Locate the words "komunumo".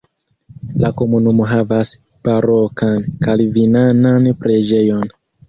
1.01-1.45